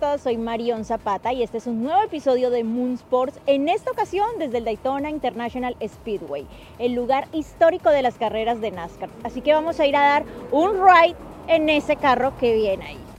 todos, 0.00 0.22
soy 0.22 0.38
Marion 0.38 0.86
Zapata 0.86 1.32
y 1.34 1.42
este 1.42 1.58
es 1.58 1.66
un 1.66 1.82
nuevo 1.82 2.02
episodio 2.02 2.48
de 2.48 2.64
Moon 2.64 2.94
Sports, 2.94 3.38
en 3.46 3.68
esta 3.68 3.90
ocasión 3.90 4.26
desde 4.38 4.58
el 4.58 4.64
Daytona 4.64 5.10
International 5.10 5.76
Speedway, 5.86 6.46
el 6.78 6.94
lugar 6.94 7.28
histórico 7.32 7.90
de 7.90 8.00
las 8.00 8.16
carreras 8.16 8.62
de 8.62 8.70
NASCAR. 8.70 9.10
Así 9.24 9.42
que 9.42 9.52
vamos 9.52 9.78
a 9.78 9.86
ir 9.86 9.94
a 9.96 10.00
dar 10.00 10.24
un 10.52 10.72
ride 10.72 11.16
en 11.48 11.68
ese 11.68 11.96
carro 11.96 12.32
que 12.38 12.54
viene 12.54 12.84
ahí. 12.86 13.09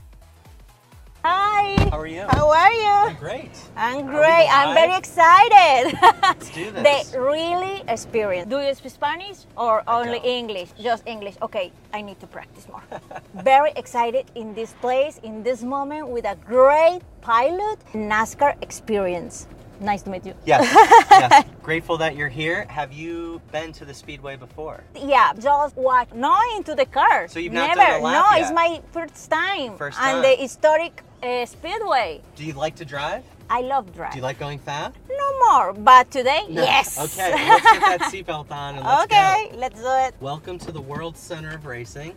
How 1.92 2.00
are 2.00 2.06
you? 2.06 2.24
How 2.26 2.48
are 2.48 2.72
you? 2.72 2.88
I'm 2.88 3.16
great. 3.16 3.50
I'm 3.76 4.06
great. 4.06 4.48
I'm 4.50 4.74
very 4.74 4.96
excited. 4.96 5.92
Let's 6.22 6.48
do 6.48 6.70
this. 6.70 7.10
the 7.10 7.20
really 7.20 7.82
experience. 7.86 8.48
Do 8.48 8.60
you 8.60 8.74
speak 8.74 8.92
Spanish 8.92 9.40
or 9.58 9.82
I 9.86 10.00
only 10.00 10.20
don't. 10.20 10.24
English? 10.24 10.70
Just 10.80 11.02
English. 11.06 11.36
Okay, 11.42 11.70
I 11.92 12.00
need 12.00 12.18
to 12.20 12.26
practice 12.26 12.66
more. 12.66 12.82
very 13.44 13.72
excited 13.76 14.24
in 14.36 14.54
this 14.54 14.72
place, 14.80 15.20
in 15.22 15.42
this 15.42 15.62
moment, 15.62 16.08
with 16.08 16.24
a 16.24 16.34
great 16.36 17.00
pilot 17.20 17.78
NASCAR 17.92 18.56
experience. 18.62 19.46
Nice 19.78 20.00
to 20.04 20.10
meet 20.10 20.24
you. 20.24 20.32
Yes. 20.46 20.64
yes. 21.10 21.44
Grateful 21.62 21.98
that 21.98 22.16
you're 22.16 22.30
here. 22.30 22.64
Have 22.70 22.94
you 22.94 23.42
been 23.52 23.70
to 23.72 23.84
the 23.84 23.92
Speedway 23.92 24.36
before? 24.36 24.82
Yeah, 24.96 25.34
just 25.38 25.76
watch. 25.76 26.08
No, 26.14 26.38
into 26.56 26.74
the 26.74 26.86
car. 26.86 27.28
So 27.28 27.38
you've 27.38 27.52
not 27.52 27.76
Never. 27.76 27.80
done 27.82 28.00
a 28.00 28.04
lap 28.04 28.14
no, 28.14 28.36
yet? 28.36 28.42
it's 28.42 28.52
my 28.54 28.80
first 28.92 29.30
time. 29.30 29.76
First 29.76 29.98
time. 29.98 30.16
And 30.16 30.24
the 30.24 30.42
historic 30.42 31.02
uh, 31.22 31.46
speedway. 31.46 32.20
Do 32.36 32.44
you 32.44 32.52
like 32.54 32.76
to 32.76 32.84
drive? 32.84 33.24
I 33.48 33.60
love 33.60 33.94
drive. 33.94 34.12
Do 34.12 34.18
you 34.18 34.22
like 34.22 34.38
going 34.38 34.58
fast? 34.58 34.96
no 35.08 35.38
more, 35.50 35.72
but 35.72 36.10
today, 36.10 36.42
yes. 36.48 36.98
Okay, 36.98 37.32
let's 37.32 37.62
get 37.72 37.80
that 37.98 38.00
seatbelt 38.12 38.50
on 38.50 38.76
and 38.76 38.84
let's 38.84 39.04
okay, 39.04 39.48
go. 39.52 39.58
let's 39.58 39.80
do 39.80 39.86
it. 39.88 40.14
Welcome 40.20 40.58
to 40.60 40.72
the 40.72 40.80
World 40.80 41.16
Center 41.16 41.50
of 41.54 41.66
Racing. 41.66 42.14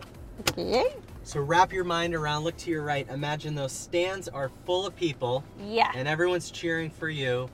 Okay. 0.52 0.94
So 1.23 1.39
wrap 1.42 1.73
your 1.73 1.83
mind 1.83 2.14
around, 2.16 2.44
look 2.44 2.56
to 2.58 2.70
your 2.72 2.83
right. 2.83 3.08
Imagine 3.09 3.56
those 3.56 3.72
stands 3.72 4.28
are 4.28 4.52
full 4.66 4.86
of 4.86 4.95
people 4.95 5.44
Yeah. 5.59 5.92
and 5.95 6.08
everyone's 6.08 6.52
cheering 6.52 6.89
for 6.89 7.09
you. 7.09 7.50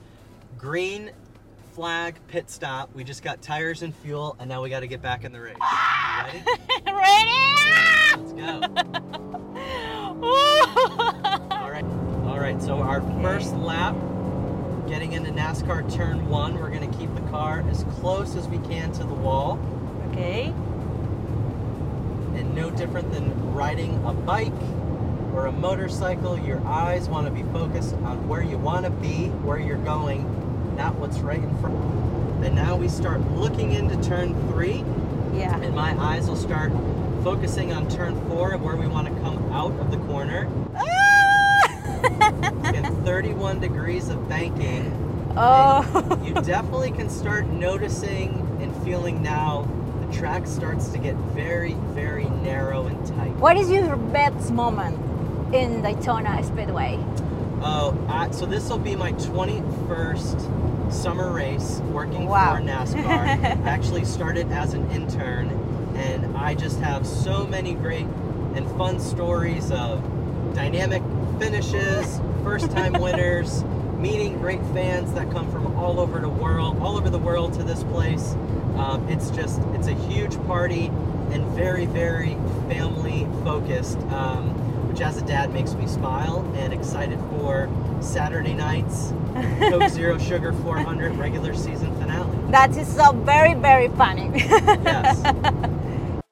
Green 0.58 1.10
flag 1.72 2.16
pit 2.28 2.50
stop. 2.50 2.94
We 2.94 3.02
just 3.02 3.22
got 3.22 3.40
tires 3.40 3.82
and 3.82 3.94
fuel 3.94 4.36
and 4.38 4.48
now 4.48 4.62
we 4.62 4.68
got 4.68 4.80
to 4.80 4.86
get 4.86 5.00
back 5.00 5.24
in 5.24 5.32
the 5.32 5.40
race. 5.40 5.56
Ready? 6.22 6.44
Ready? 6.86 7.32
Let's 8.14 8.32
go. 8.32 9.18
Right. 12.54 12.62
So 12.62 12.78
our 12.78 13.00
first 13.22 13.54
lap, 13.54 13.94
getting 14.88 15.12
into 15.12 15.30
NASCAR 15.30 15.92
turn 15.94 16.28
one, 16.28 16.58
we're 16.58 16.70
going 16.70 16.90
to 16.90 16.98
keep 16.98 17.14
the 17.14 17.20
car 17.30 17.64
as 17.70 17.84
close 18.00 18.36
as 18.36 18.48
we 18.48 18.58
can 18.58 18.92
to 18.92 19.04
the 19.04 19.14
wall, 19.14 19.58
okay. 20.10 20.46
and 22.34 22.54
no 22.54 22.70
different 22.70 23.12
than 23.12 23.54
riding 23.54 24.02
a 24.04 24.12
bike 24.12 24.52
or 25.34 25.46
a 25.46 25.52
motorcycle. 25.52 26.38
Your 26.38 26.64
eyes 26.66 27.08
want 27.08 27.26
to 27.26 27.32
be 27.32 27.42
focused 27.52 27.94
on 27.94 28.28
where 28.28 28.42
you 28.42 28.58
want 28.58 28.84
to 28.84 28.90
be, 28.90 29.28
where 29.28 29.58
you're 29.58 29.76
going, 29.78 30.24
not 30.76 30.94
what's 30.96 31.18
right 31.18 31.38
in 31.42 31.60
front. 31.60 31.76
And 32.44 32.54
now 32.54 32.76
we 32.76 32.88
start 32.88 33.20
looking 33.32 33.72
into 33.72 33.96
turn 34.02 34.34
three, 34.48 34.84
Yeah. 35.32 35.58
and 35.60 35.74
my 35.74 35.98
eyes 35.98 36.28
will 36.28 36.36
start 36.36 36.72
focusing 37.22 37.72
on 37.72 37.88
turn 37.88 38.20
four, 38.28 38.52
and 38.52 38.62
where 38.62 38.74
we 38.76 38.88
want 38.88 39.06
to 39.08 39.14
come 39.22 39.52
out 39.52 39.72
of 39.78 39.90
the 39.90 39.98
corner. 39.98 40.48
and 40.74 41.01
31 43.04 43.60
degrees 43.60 44.08
of 44.08 44.28
banking. 44.28 44.92
oh. 45.36 46.20
You 46.24 46.34
definitely 46.34 46.90
can 46.92 47.08
start 47.10 47.46
noticing 47.46 48.38
and 48.60 48.74
feeling 48.84 49.22
now 49.22 49.68
the 50.06 50.12
track 50.16 50.46
starts 50.46 50.88
to 50.88 50.98
get 50.98 51.14
very, 51.34 51.74
very 51.94 52.24
narrow 52.26 52.86
and 52.86 53.06
tight. 53.06 53.32
what 53.36 53.56
is 53.56 53.70
your 53.70 53.96
best 53.96 54.50
moment 54.52 54.96
in 55.54 55.82
Daytona 55.82 56.42
Speedway? 56.44 56.98
Oh, 57.64 57.96
I, 58.08 58.30
so 58.30 58.46
this 58.46 58.68
will 58.68 58.78
be 58.78 58.96
my 58.96 59.12
21st 59.12 60.92
summer 60.92 61.30
race 61.32 61.78
working 61.92 62.26
Wow. 62.26 62.56
for 62.56 62.62
NASCAR. 62.62 63.04
Actually 63.66 64.04
started 64.04 64.50
as 64.50 64.74
an 64.74 64.90
intern, 64.90 65.48
and 65.96 66.36
I 66.36 66.54
just 66.54 66.80
have 66.80 67.06
so 67.06 67.46
many 67.46 67.74
great 67.74 68.06
and 68.54 68.66
fun 68.76 68.98
stories 69.00 69.70
of 69.70 70.02
dynamic 70.52 71.02
finishes, 71.38 72.20
first-time 72.42 72.92
winners, 73.00 73.64
meeting 73.96 74.38
great 74.38 74.60
fans 74.66 75.12
that 75.14 75.30
come 75.30 75.50
from 75.50 75.74
all 75.76 76.00
over 76.00 76.20
the 76.20 76.28
world, 76.28 76.78
all 76.80 76.96
over 76.96 77.10
the 77.10 77.18
world 77.18 77.52
to 77.54 77.62
this 77.62 77.82
place. 77.84 78.32
Um, 78.76 79.06
it's 79.08 79.30
just, 79.30 79.60
it's 79.74 79.86
a 79.86 79.94
huge 80.08 80.36
party 80.46 80.86
and 81.30 81.44
very, 81.56 81.86
very 81.86 82.34
family 82.68 83.26
focused. 83.44 83.98
Um, 84.10 84.58
which 84.92 85.00
as 85.00 85.16
a 85.16 85.24
dad 85.24 85.50
makes 85.54 85.72
me 85.72 85.86
smile 85.86 86.46
and 86.54 86.70
excited 86.70 87.18
for 87.30 87.66
Saturday 88.02 88.52
night's 88.52 89.14
Coke 89.58 89.88
Zero 89.88 90.18
Sugar 90.18 90.52
400 90.52 91.14
regular 91.16 91.54
season 91.54 91.98
finale. 91.98 92.36
That 92.50 92.76
is 92.76 92.94
so 92.94 93.12
very, 93.12 93.54
very 93.54 93.88
funny. 93.88 94.30
Yes. 94.34 95.24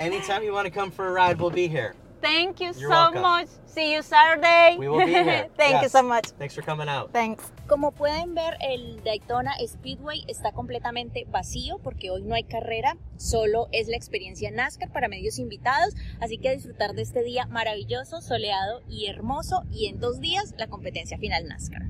Anytime 0.00 0.42
you 0.42 0.52
want 0.52 0.64
to 0.66 0.72
come 0.72 0.90
for 0.90 1.06
a 1.06 1.12
ride, 1.12 1.40
we'll 1.40 1.50
be 1.50 1.68
here. 1.68 1.94
Thank 2.24 2.60
you 2.60 2.72
You're 2.72 2.88
so 2.88 2.88
welcome. 2.88 3.22
much. 3.22 3.48
See 3.66 3.92
you 3.92 4.02
Saturday. 4.02 4.76
We 4.78 4.88
will 4.88 5.04
be 5.04 5.12
here. 5.12 5.50
Thank 5.58 5.74
you 5.74 5.82
Yes. 5.82 5.92
so 5.92 6.02
much. 6.02 6.26
Thanks 6.38 6.54
for 6.54 6.62
coming 6.62 6.88
out. 6.88 7.12
Thanks. 7.12 7.44
Como 7.66 7.90
pueden 7.92 8.34
ver, 8.34 8.56
el 8.60 9.02
Daytona 9.04 9.52
Speedway 9.66 10.24
está 10.28 10.52
completamente 10.52 11.26
vacío 11.28 11.78
porque 11.82 12.10
hoy 12.10 12.22
no 12.22 12.34
hay 12.34 12.44
carrera, 12.44 12.96
solo 13.16 13.68
es 13.72 13.88
la 13.88 13.96
experiencia 13.96 14.50
NASCAR 14.50 14.90
para 14.92 15.08
medios 15.08 15.38
invitados, 15.38 15.94
así 16.20 16.38
que 16.38 16.48
a 16.48 16.52
disfrutar 16.52 16.94
de 16.94 17.02
este 17.02 17.22
día 17.22 17.46
maravilloso, 17.46 18.20
soleado 18.20 18.80
y 18.88 19.06
hermoso 19.06 19.62
y 19.70 19.86
en 19.88 19.98
dos 20.00 20.20
días 20.20 20.54
la 20.56 20.66
competencia 20.68 21.18
final 21.18 21.46
NASCAR. 21.46 21.82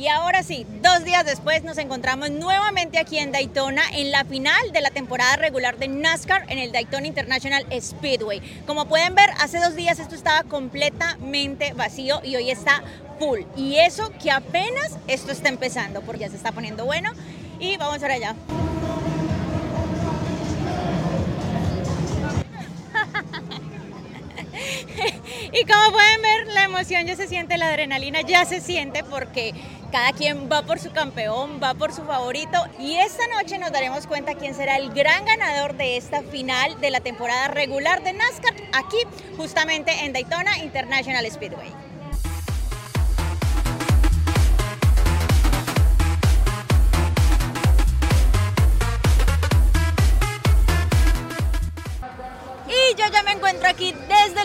Y 0.00 0.08
ahora 0.08 0.42
sí, 0.42 0.66
dos 0.80 1.04
días 1.04 1.26
después 1.26 1.62
nos 1.62 1.76
encontramos 1.76 2.30
nuevamente 2.30 2.98
aquí 2.98 3.18
en 3.18 3.32
Daytona 3.32 3.82
en 3.92 4.10
la 4.10 4.24
final 4.24 4.72
de 4.72 4.80
la 4.80 4.88
temporada 4.88 5.36
regular 5.36 5.76
de 5.76 5.88
NASCAR 5.88 6.46
en 6.48 6.58
el 6.58 6.72
Daytona 6.72 7.06
International 7.06 7.66
Speedway. 7.78 8.40
Como 8.66 8.86
pueden 8.86 9.14
ver, 9.14 9.28
hace 9.40 9.58
dos 9.58 9.76
días 9.76 9.98
esto 9.98 10.14
estaba 10.14 10.44
completamente 10.44 11.74
vacío 11.74 12.22
y 12.24 12.34
hoy 12.34 12.50
está 12.50 12.82
full. 13.18 13.40
Y 13.56 13.76
eso 13.76 14.10
que 14.22 14.30
apenas 14.30 14.96
esto 15.06 15.32
está 15.32 15.50
empezando 15.50 16.00
porque 16.00 16.20
ya 16.20 16.30
se 16.30 16.36
está 16.36 16.50
poniendo 16.50 16.86
bueno. 16.86 17.12
Y 17.58 17.76
vamos 17.76 17.98
para 17.98 18.14
allá. 18.14 18.34
Y 25.52 25.64
como 25.64 25.92
pueden 25.92 26.22
ver, 26.22 26.54
la 26.54 26.64
emoción 26.64 27.06
ya 27.06 27.16
se 27.16 27.26
siente, 27.26 27.58
la 27.58 27.68
adrenalina 27.68 28.20
ya 28.20 28.44
se 28.44 28.60
siente 28.60 29.02
porque 29.02 29.52
cada 29.90 30.12
quien 30.12 30.48
va 30.50 30.62
por 30.62 30.78
su 30.78 30.90
campeón, 30.92 31.60
va 31.62 31.74
por 31.74 31.92
su 31.92 32.02
favorito. 32.02 32.58
Y 32.78 32.96
esta 32.96 33.24
noche 33.28 33.58
nos 33.58 33.72
daremos 33.72 34.06
cuenta 34.06 34.34
quién 34.34 34.54
será 34.54 34.76
el 34.76 34.90
gran 34.90 35.24
ganador 35.24 35.76
de 35.76 35.96
esta 35.96 36.22
final 36.22 36.80
de 36.80 36.90
la 36.90 37.00
temporada 37.00 37.48
regular 37.48 38.02
de 38.02 38.12
NASCAR 38.12 38.54
aquí, 38.72 38.98
justamente 39.36 39.92
en 40.04 40.12
Daytona 40.12 40.58
International 40.58 41.26
Speedway. 41.30 41.89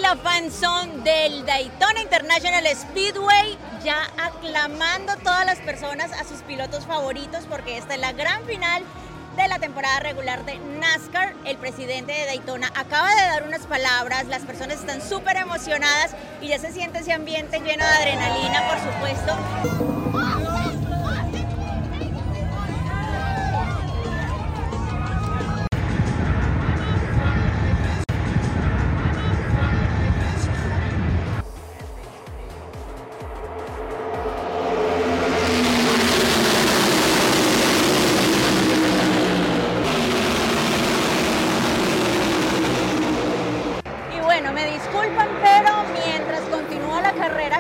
La 0.05 0.15
fanzone 0.17 1.01
del 1.03 1.43
Daytona 1.47 1.99
International 1.99 2.63
Speedway, 2.75 3.57
ya 3.83 4.03
aclamando 4.23 5.15
todas 5.23 5.47
las 5.47 5.57
personas 5.61 6.11
a 6.11 6.23
sus 6.23 6.41
pilotos 6.41 6.85
favoritos 6.85 7.45
porque 7.49 7.79
esta 7.79 7.95
es 7.95 7.99
la 7.99 8.11
gran 8.11 8.45
final 8.45 8.83
de 9.35 9.47
la 9.47 9.57
temporada 9.57 10.01
regular 10.01 10.45
de 10.45 10.59
NASCAR. 10.59 11.33
El 11.43 11.57
presidente 11.57 12.11
de 12.11 12.27
Daytona 12.27 12.71
acaba 12.75 13.09
de 13.15 13.21
dar 13.21 13.47
unas 13.47 13.65
palabras, 13.65 14.27
las 14.27 14.43
personas 14.43 14.79
están 14.79 15.01
súper 15.01 15.37
emocionadas 15.37 16.11
y 16.39 16.49
ya 16.49 16.59
se 16.59 16.71
siente 16.71 16.99
ese 16.99 17.11
ambiente 17.11 17.59
lleno 17.61 17.83
de 17.83 17.91
adrenalina, 17.91 18.61
por 18.67 18.77
supuesto. 18.77 20.54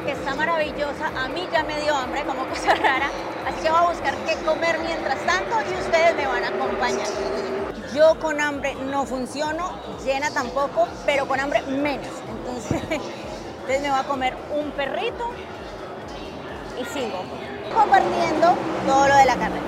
Que 0.01 0.11
está 0.11 0.35
maravillosa, 0.35 1.07
a 1.17 1.27
mí 1.29 1.47
ya 1.51 1.63
me 1.63 1.79
dio 1.81 1.95
hambre, 1.95 2.23
como 2.23 2.45
cosa 2.47 2.75
rara, 2.81 3.09
así 3.47 3.61
que 3.61 3.69
voy 3.69 3.79
a 3.79 3.89
buscar 3.89 4.15
qué 4.27 4.35
comer 4.45 4.79
mientras 4.79 5.17
tanto 5.25 5.55
y 5.61 5.81
ustedes 5.81 6.15
me 6.15 6.27
van 6.27 6.43
a 6.43 6.47
acompañar. 6.49 7.07
Yo 7.93 8.19
con 8.19 8.41
hambre 8.41 8.75
no 8.75 9.05
funciono, 9.05 9.71
llena 10.03 10.29
tampoco, 10.31 10.87
pero 11.05 11.27
con 11.27 11.39
hambre 11.39 11.61
menos. 11.63 12.11
Entonces, 12.29 12.81
Entonces 13.65 13.81
me 13.81 13.89
voy 13.89 13.99
a 13.99 14.03
comer 14.03 14.37
un 14.55 14.69
perrito 14.73 15.31
y 16.79 16.85
sigo 16.85 17.23
compartiendo 17.73 18.53
todo 18.85 19.07
lo 19.07 19.15
de 19.15 19.25
la 19.25 19.35
carrera. 19.35 19.65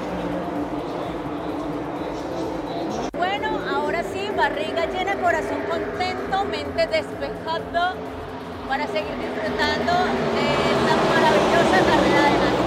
Bueno, 3.18 3.60
ahora 3.74 4.04
sí, 4.04 4.30
barriga 4.38 4.86
llena, 4.86 5.16
corazón 5.16 5.64
contento, 5.68 6.44
mente 6.46 6.86
despejado 6.86 7.96
para 8.68 8.86
seguir 8.88 9.16
disfrutando 9.18 9.94
de 10.36 10.48
esta 10.74 10.96
maravillosa 11.10 11.78
carrera 11.88 12.24
de 12.24 12.38
NASCAR. 12.38 12.67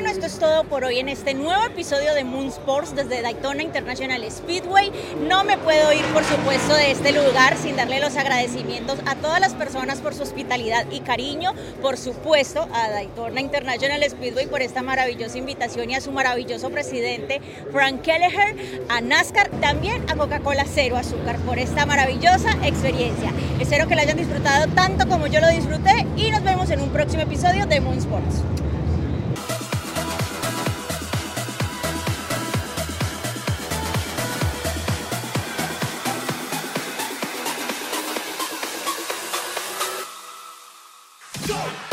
Bueno, 0.00 0.14
esto 0.14 0.24
es 0.24 0.38
todo 0.38 0.64
por 0.64 0.82
hoy 0.84 0.98
en 0.98 1.10
este 1.10 1.34
nuevo 1.34 1.62
episodio 1.62 2.14
de 2.14 2.24
Moon 2.24 2.46
Sports 2.46 2.96
desde 2.96 3.20
Daytona 3.20 3.62
International 3.62 4.24
Speedway. 4.30 4.90
No 5.28 5.44
me 5.44 5.58
puedo 5.58 5.92
ir, 5.92 6.06
por 6.14 6.24
supuesto, 6.24 6.72
de 6.72 6.92
este 6.92 7.12
lugar 7.12 7.54
sin 7.58 7.76
darle 7.76 8.00
los 8.00 8.16
agradecimientos 8.16 8.98
a 9.04 9.16
todas 9.16 9.40
las 9.40 9.52
personas 9.52 9.98
por 9.98 10.14
su 10.14 10.22
hospitalidad 10.22 10.90
y 10.90 11.00
cariño. 11.00 11.52
Por 11.82 11.98
supuesto, 11.98 12.66
a 12.72 12.88
Daytona 12.88 13.42
International 13.42 14.02
Speedway 14.08 14.46
por 14.46 14.62
esta 14.62 14.80
maravillosa 14.80 15.36
invitación 15.36 15.90
y 15.90 15.96
a 15.96 16.00
su 16.00 16.12
maravilloso 16.12 16.70
presidente, 16.70 17.42
Frank 17.70 18.00
Kelleher, 18.00 18.56
a 18.88 19.02
NASCAR, 19.02 19.50
también 19.60 20.02
a 20.08 20.16
Coca-Cola 20.16 20.64
Cero 20.64 20.96
Azúcar 20.96 21.36
por 21.40 21.58
esta 21.58 21.84
maravillosa 21.84 22.52
experiencia. 22.64 23.34
Espero 23.60 23.86
que 23.86 23.96
la 23.96 24.02
hayan 24.02 24.16
disfrutado 24.16 24.66
tanto 24.72 25.06
como 25.08 25.26
yo 25.26 25.42
lo 25.42 25.48
disfruté 25.48 26.06
y 26.16 26.30
nos 26.30 26.42
vemos 26.42 26.70
en 26.70 26.80
un 26.80 26.88
próximo 26.88 27.22
episodio 27.22 27.66
de 27.66 27.82
Moon 27.82 27.98
Sports. 27.98 28.69
Go! 41.50 41.89